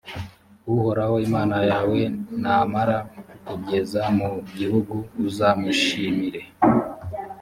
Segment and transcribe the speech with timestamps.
[0.73, 1.99] uhoraho imana yawe
[2.41, 4.95] namara kukugeza mu gihugu,
[5.27, 6.41] uzamushimire